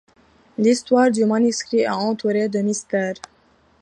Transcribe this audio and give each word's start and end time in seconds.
L'histoire 0.57 1.11
du 1.11 1.25
manuscrit 1.25 1.81
est 1.81 1.87
entourée 1.87 2.49
de 2.49 2.57
mystère. 2.61 3.13